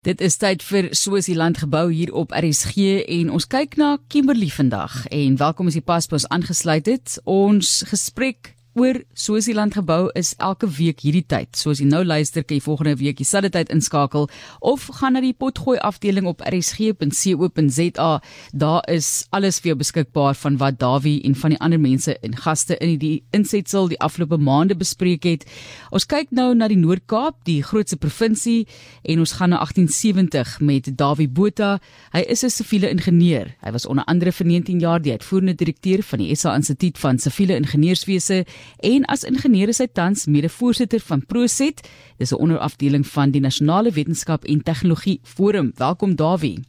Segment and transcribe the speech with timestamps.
[0.00, 4.94] Dit is tyd vir Swasiland gebou hier op RSG en ons kyk na Kimberley vandag
[5.12, 7.18] en welkom as jy pas pas aangesluit het.
[7.28, 11.56] Ons gesprek oor Swasiland gebou is elke week hierdie tyd.
[11.58, 14.28] So as jy nou luister, kan jy volgende week dieselfde tyd inskakel
[14.62, 18.10] of gaan na die potgooi afdeling op rsg.co.za.
[18.52, 22.36] Daar is alles vir jou beskikbaar van wat Dawie en van die ander mense en
[22.38, 25.46] gaste in die insetsel die afgelope maande bespreek het.
[25.90, 28.68] Ons kyk nou na die Noord-Kaap, die grootste provinsie
[29.02, 31.80] en ons gaan na 1870 met Dawie Botha.
[32.14, 33.50] Hy is 'n siviele ingenieur.
[33.64, 37.18] Hy was onder andere vir 19 jaar die uitvoerende direkteur van die SA Instituut van
[37.18, 38.44] Siviele Ingenieurswese
[38.80, 41.82] en as ingenieur is hy tans mede-voorsitter van Proset.
[42.18, 45.72] Dis 'n onderafdeling van die Nasionale Wetenskap en Tegnologie Forum.
[45.76, 46.64] Welkom Dawie.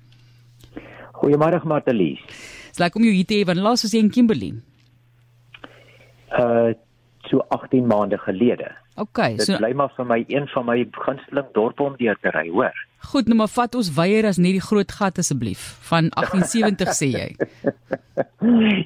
[1.14, 2.20] Goeiemôre Martelies.
[2.70, 4.54] Dis lekker om jou hier te hê van laas was jy in Kimberley.
[6.32, 6.74] Uh
[7.30, 8.81] so 18 maande gelede.
[8.96, 12.30] OK, Dit so bly maar vir my een van my gunsteling dorpe om deur te
[12.30, 12.74] ry, hoor.
[13.12, 17.08] goed, nou maar vat ons weier as net die groot gat asseblief van 1870 sê
[17.12, 17.30] jy.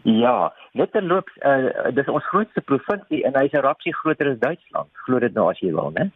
[0.03, 4.89] Ja, net terloops, uh dis ons grootste provinsie en hy's 'n rapsie groter as Duitsland.
[5.05, 6.11] Glo dit nou as jy wil, né?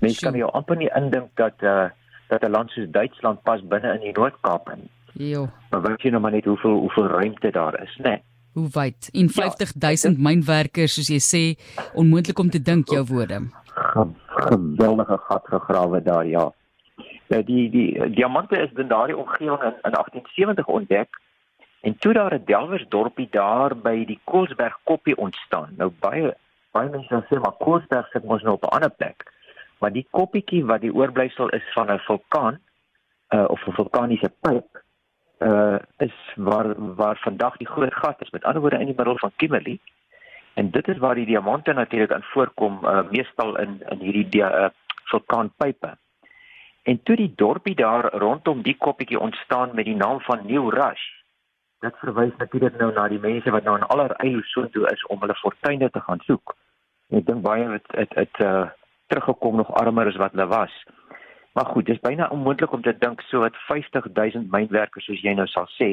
[0.00, 0.38] Mens kan Sjoe.
[0.42, 1.88] jou amper nie indink dat uh
[2.28, 4.88] dat 'n land soos Duitsland pas binne in die Noord-Kaap in.
[5.14, 8.20] Jo, Maar weet jy nou maar net hoeveel hoeveel ruimte daar is, né?
[8.52, 9.08] Hoe wyd?
[9.12, 11.42] En 50000 mynwerkers soos jy sê,
[11.94, 13.40] onmoontlik om te dink jou woorde.
[13.72, 16.50] Ge geweldige gat gegrawe daar, ja.
[17.32, 21.20] Nou die die diamante is in daardie omgewing in, in 1870 ontdek
[21.80, 25.74] en toe daar 'n delwersdorpie daar by die Koelsberg koppie ontstaan.
[25.76, 26.34] Nou baie
[26.72, 29.32] baie mense sê maar Koelsberg sit mos nou op 'n ander plek.
[29.78, 32.60] Maar die koppietjie wat die oorblyfsel is van 'n vulkaan
[33.34, 34.82] uh, of 'n vulkaniese pyp
[35.46, 39.18] uh is waar waar vandag die groot gat is met ander woorde in die middel
[39.18, 39.78] van Kimberley.
[40.54, 44.68] En dit is waar die diamante natuurlik aan voorkom uh, meestal in in hierdie uh,
[45.04, 45.96] vulkaanpype.
[46.82, 51.22] En toe die dorpie daar rondom die koppietjie ontstaan met die naam van New Rush
[51.82, 55.34] dit verwys natuurlik nou na die mense wat nou in allerlei soontoe is om hulle
[55.40, 56.54] fortuine te gaan soek.
[57.10, 58.68] En ek dink baie het het, het uh,
[59.10, 60.76] teruggekom nog armer as wat hulle was
[61.52, 65.46] Maar goed, dis byna onmoontlik om te dink so wat 50000 mynwerkers soos jy nou
[65.46, 65.90] sal sê,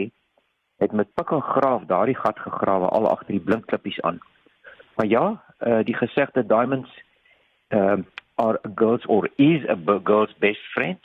[0.79, 4.21] het met pik en graaf daardie gat gegrawe al agter die blinkklippies aan.
[4.95, 5.25] Maar ja,
[5.59, 6.89] uh, die gesegde diamonds
[7.69, 8.05] um uh,
[8.39, 10.99] are a girl's or is a girl's best friend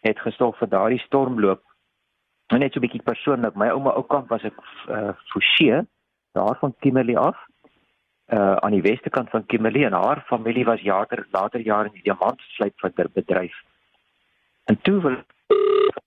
[0.00, 1.62] het gesorg vir daardie stormloop.
[2.46, 4.56] En net so 'n bietjie persoonlik, my ouma Oukamp was ek
[4.88, 5.84] uh, Forsie
[6.32, 7.36] daar van Kimberley af
[8.32, 11.92] uh aan die weste kant van Kimberley en haar familie was later later jare in
[11.92, 13.54] die diamantslypbedryf.
[14.68, 15.16] En toe wil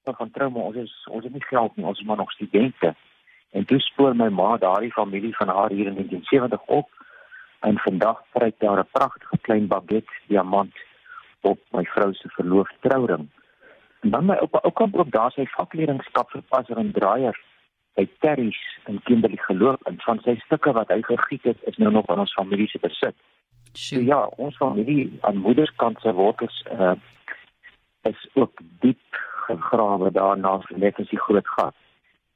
[0.10, 2.32] ek gaan trou maar ons is ons het nie geld nie, ons is maar nog
[2.32, 2.94] studente.
[3.58, 6.90] En toe spoor my ma daardie familie van haar hier in 1970 op
[7.68, 10.74] en vandag vryk daar 'n pragtige klein baguette diamant
[11.42, 13.30] op my vrou se verloofde trouring.
[14.02, 17.40] En dan my oupa ook ook daar sy vakleerlingskap verpasser en draaier
[17.94, 21.92] by Terry's in Kimberley geloop en van sy stukke wat hy gegiet het is nou
[21.92, 23.16] nog aan ons familie se besit.
[23.74, 26.94] So ja, ons familie aan moederskant se wortels uh
[28.10, 31.76] is ook diep gegrawe daarna net as die groot gat.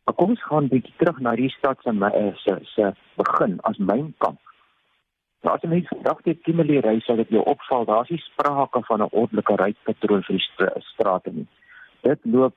[0.06, 3.78] Maar kom ons gaan bietjie terug na die stad se eh, se se begin as
[3.78, 4.40] mynkamp.
[5.42, 8.82] Nou as jy mens vandag deur Kimberley ry, sal dit jou opval, daar's nie sprake
[8.88, 11.48] van 'n ordelike rypatroon vir die stra strate nie.
[12.02, 12.56] Dit loop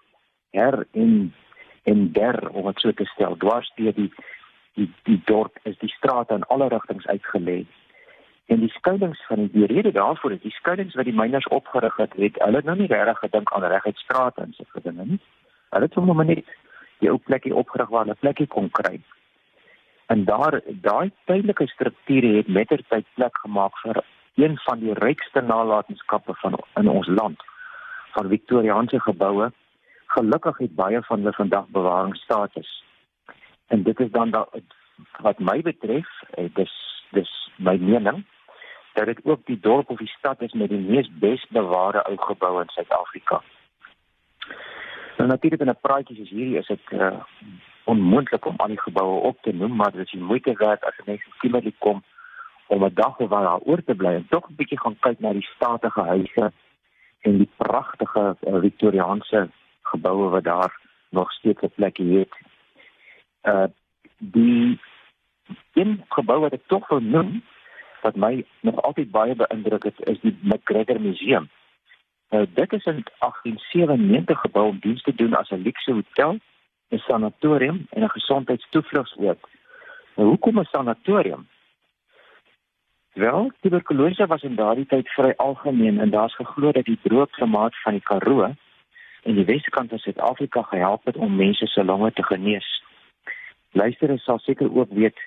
[0.53, 1.35] her en
[1.85, 4.13] en der om dit so te stel, dwars deur die
[4.75, 7.65] die die dorp is die strate in alle rigtings uitgelê.
[8.49, 12.15] En die skuilings van die, rede daarvoor is die skuilings wat die myners opgerig het,
[12.17, 15.19] het hulle nou nie regtig gedink aan reguit strate en so gedinge nie.
[15.75, 16.49] Hulle het sommer net
[17.03, 18.95] die ou plekkie opgerig waar hulle plekkie kon kry.
[20.09, 24.01] En daar daai tydelike strukture het mettertyd plek gemaak vir
[24.41, 27.45] een van die rykste nalatenskappe van in ons land
[28.17, 29.51] van Victoriaanse geboue.
[30.17, 32.73] Gelukkig het baie van hulle vandag bewaringsstatus.
[33.67, 34.47] En dit is dan da,
[35.21, 36.73] wat my betref, eh, dis
[37.13, 38.25] dis my mening
[39.05, 42.63] dat dit ook die dorp of die stad is met die mees besbewaarde ou geboue
[42.63, 43.43] in Suid-Afrika.
[45.17, 47.23] Nou natuurlik in 'n praatjie soos hierdie is dit uh,
[47.85, 51.03] onmoontlik om al die geboue op te noem, maar dit is moeite werd as 'n
[51.07, 52.03] mens in Kimberley kom
[52.67, 55.19] om 'n dag of wat daar oor te bly en tog 'n bietjie gaan kyk
[55.21, 56.53] na die statige huise
[57.21, 59.51] en die pragtige uh, Victoriaanse
[59.83, 60.81] geboue wat daar
[61.11, 62.33] nog steeds 'n plekkie het.
[63.43, 63.67] Uh
[64.19, 64.81] die
[65.75, 67.43] een gebou wat ek tog wil noem
[68.03, 71.49] wat my nog altyd baie beïndruk het is die McGregor Museum.
[72.31, 76.39] Nou dit is in 1897 gebou om diens te doen as 'n luukse hotel,
[76.91, 79.41] 'n sanatorium en 'n gesondheidstoevlugsoord.
[80.15, 81.47] Nou hoekom 'n sanatorium?
[83.13, 87.81] Wel, tuberkulose was in daardie tyd vry algemeen en daar's geglo dat die droë klimaat
[87.83, 88.55] van die Karoo
[89.23, 92.69] en die Weskant van Suid-Afrika gehelp het om mense se longe te genees.
[93.73, 95.19] Luisteraars sal seker ook weet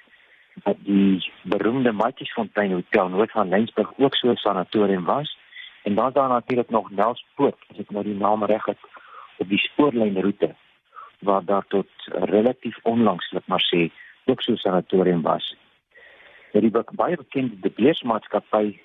[0.53, 5.37] dat die beroemde Matjiesfontein Hotel noord van Lensburg ook so 'n sanatorium was
[5.83, 8.79] en dan daar natuurlik nog Nelspoort as ek nou die naam reg het
[9.37, 10.55] op die spoorlynroete
[11.19, 13.91] waar daar tot relatief onlangs net maar sê
[14.25, 15.55] ook so 'n sanatorium was.
[16.51, 18.79] Ja, die baie bekende De Beers maatskappy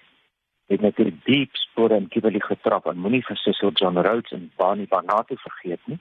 [0.67, 4.87] het natuurlik diep spore in Kimberley getrap en moenie vir Cecil John Rhodes en Barney
[4.87, 5.99] Barnard vergeet nie.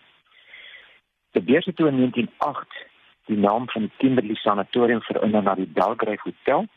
[1.31, 2.85] De Beers het toe in 1908
[3.25, 6.67] die naam van Kimberley Sanatorium verander na die Belgrave Hotel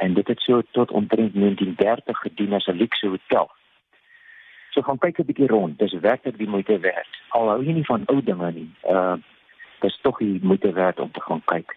[0.00, 3.50] en dit het so tot omtrent 1930 gedien as 'n luxe hotel.
[4.70, 5.78] So gaan kyk 'n bietjie rond.
[5.78, 7.08] Dis werklik die moeite werd.
[7.28, 8.70] Al hou jy nie van ou dinge nie.
[8.82, 9.16] Uh
[9.80, 11.76] dis tog die moeite werd om te gaan kyk.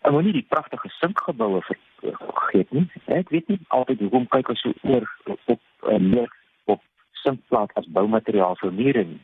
[0.00, 1.62] En moenie die pragtige sinkgeboue
[2.00, 2.90] vergeet nie.
[3.04, 6.30] Ek weet nie altyd hoekom kyk ons so oor op uh, meer
[6.64, 6.82] op
[7.12, 9.20] sinkplaat as boumateriaal vir mure nie.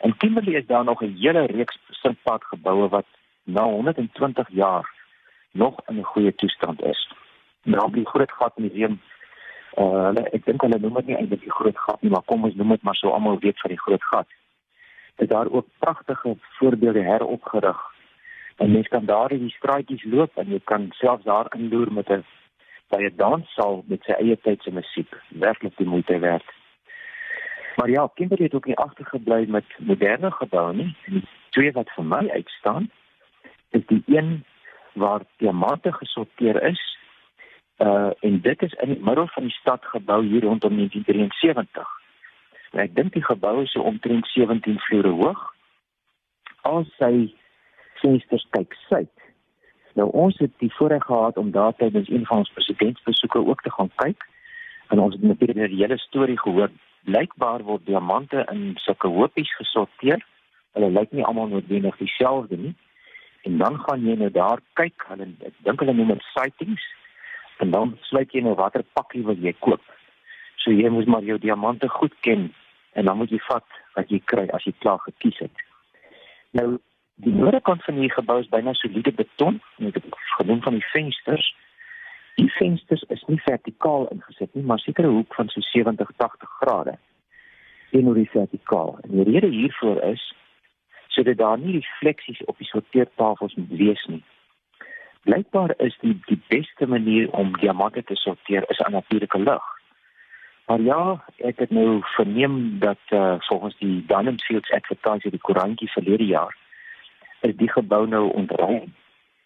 [0.00, 3.06] In Kimberley is daar nog 'n hele reeks sinkplaatgeboue wat
[3.44, 4.94] na 120 jaar
[5.50, 7.12] nog in 'n goeie toestand is.
[7.62, 9.00] Nou die Groot Gat Museum
[9.76, 12.44] uh hulle ek dink hulle noem dit nie eintlik die Groot Gat nie, maar kom
[12.44, 14.26] ons noem dit maar so almal weet van die Groot Gat.
[15.16, 17.80] Is daar ook pragtige voorbeelde heropgerig.
[18.56, 22.08] En mens kan daar in die straatjies loop en jy kan selfs daar inloer met
[22.10, 22.24] 'n
[22.88, 25.14] baie danssaal met sy eie tydse musiek.
[25.28, 26.44] Werklik die moeite werd.
[27.80, 30.96] Maar ja, Kimberley het ook nie agtergebly met moderne geboue nie.
[31.04, 32.90] Die twee wat vir my uitstaan,
[33.70, 34.44] is die een
[34.92, 36.82] waar diamante gesorteer is.
[37.78, 41.88] Uh en dit is in die middel van die stad gebou hier rondom 1973.
[42.70, 45.40] En ek dink die gebou is so omtrent 17 vloere hoog.
[46.60, 47.32] Al sy
[48.04, 49.24] vensters kyk suid.
[49.96, 53.72] Nou ons het die voorreg gehad om daar tydens een van ons presidentsbesoeke ook te
[53.72, 54.28] gaan kyk.
[54.92, 56.68] En ons het natuurlik die hele storie gehoor.
[57.08, 60.22] Blykbaar word diamante in sulke hoopies gesorteer.
[60.76, 62.74] Hulle lyk nie almal noodwendig dieselfde nie.
[63.48, 65.06] En dan gaan jy nou daar kyk.
[65.08, 66.84] Hulle ek dink hulle noem dit sightings.
[67.60, 69.82] En dan sluit jy nou watter pakkie wil jy koop.
[70.60, 72.50] So jy moet maar jou diamante goed ken
[72.92, 75.64] en dan moet jy vat wat jy kry as jy klaar gekies het.
[76.56, 76.78] Nou
[77.24, 79.60] die noordekant van die gebou is byna soliede beton.
[79.78, 81.52] En ek het genoem van die vensters
[82.36, 86.48] die vensters is nie vertikaal ingesit nie maar seker 'n hoek van so 70 80
[86.60, 86.98] grade
[87.90, 90.34] teenoor die vertikaal en die rede hiervoor is
[91.10, 94.22] sodat daar nie refleksies op die sorteertafels moet wees nie.
[95.22, 99.66] Blykbaar is die die beste manier om diamante te sorteer is aan natuurlike lig.
[100.66, 105.90] Maar ja, ek het nou verneem dat uh, volgens die Dunham Fields Advertiser die koerantjie
[105.90, 106.56] verlede jaar
[107.40, 108.94] is die gebou nou ontruim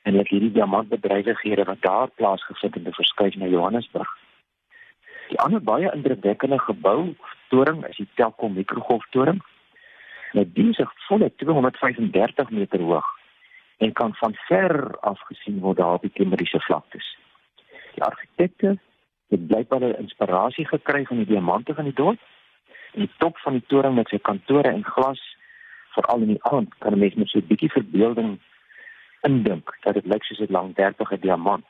[0.05, 4.11] en dat hierdie diamantbedrywighede wat daar plaasgevind het, verskuif na Johannesburg.
[5.29, 7.15] Die ander baie indrukwekkende gebou,
[7.49, 9.41] toring, is die Telkom mikrogolftoring
[10.35, 13.07] Nou die is volle 235 meter hoog
[13.79, 17.07] en kan van ver af gesien word daar op die Kimberleyse vlaktes.
[17.95, 18.79] Die argitekte
[19.31, 22.21] het blykbaar 'n inspirasie gekry van die diamante van die dorp.
[22.93, 25.23] Die top van die toring met sy kantore en glas,
[25.95, 28.39] veral in die aand, kan 'n mens met so 'n bietjie verbeelding
[29.29, 31.67] indink dat dit lyk soos 'n langtermige diamant.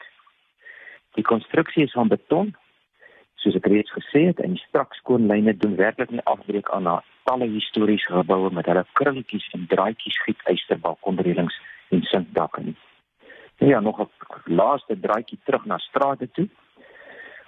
[1.14, 2.54] Die konstruksie is van beton,
[3.34, 6.86] soos ek reeds gesê het, en die strak skoon lyne doen werklik nie afbreek aan
[6.86, 12.76] haar talle historiese geboue met hulle krulletjies en draaitjies gietyster balkonreëlings en sinkdakke nie.
[13.58, 14.08] Nou ja, nog 'n
[14.44, 16.48] laaste draaitjie terug na strate toe.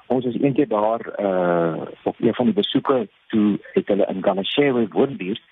[0.07, 4.89] Ons is eendag daar uh op een van die besoeke toe het hulle in Galashewe
[4.89, 5.43] woonbuurt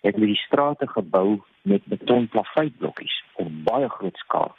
[0.00, 4.56] het hulle die strate gebou met betonplaveitblokkies op baie groot skaal.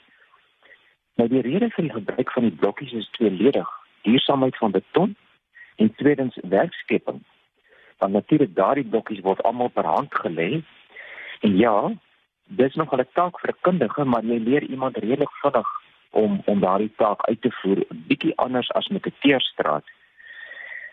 [1.15, 3.69] Nou die rede vir die gebruik van die blokkies is tweeledig:
[4.01, 5.15] duursaamheid van beton
[5.75, 7.21] en tweedens werkskepping
[8.01, 10.61] want natuurlik daardie blokkies word almal per hand gelê.
[11.45, 11.91] En ja,
[12.61, 15.67] dis nog 'n taak vir 'n kundige, maar jy leer iemand redelik vinnig
[16.09, 19.85] om om daardie taak uit te voer, bietjie anders as met 'n teerstraat.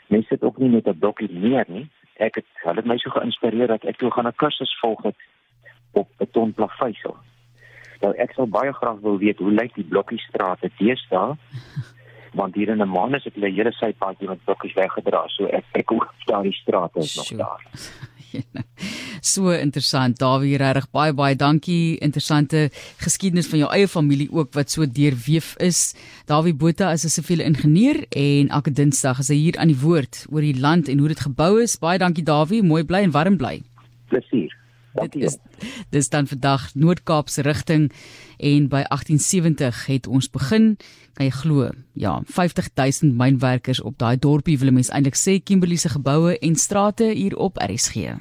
[0.07, 1.89] Mense sit ook nie met 'n blokkie neer nie.
[2.19, 5.17] Ek het hulle my so geïnspireer dat ek toe gaan 'n kursus volg het
[5.93, 7.17] op betonplaveisel.
[8.01, 11.39] Nou ek sou baie graag wil weet hoe lyk die blokkiestrate teëstaan
[12.41, 15.65] want hier in 'n maand is dit 'n hele sypaadjie met bokkies weggedra so ek
[15.73, 17.63] ek hoor daar die strate is nog daar.
[19.33, 20.19] So interessant.
[20.19, 21.99] Dawie regtig baie baie dankie.
[22.05, 22.69] Interessante
[23.03, 25.95] geskiedenis van jou eie familie ook wat so deurweef is.
[26.27, 30.27] Dawie Botha is 'n siviele ingenieur en elke dinsdag is hy hier aan die woord
[30.31, 31.79] oor die land en hoe dit gebou is.
[31.79, 32.63] Baie dankie Dawie.
[32.63, 33.63] Mooi bly en warm bly.
[34.09, 34.57] Plesier.
[34.95, 35.37] Dit is
[35.91, 37.93] dis dan vandag Noord-Kaap se rigting
[38.39, 40.77] en by 1870 het ons begin.
[41.19, 41.71] Kan jy glo?
[41.93, 45.39] Ja 50000 mynwerkers op daai dorpie wil mense eintlik sê.
[45.43, 48.17] Kimberley se geboue en strate hier op RSG